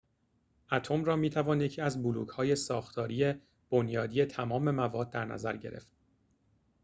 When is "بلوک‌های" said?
2.03-2.55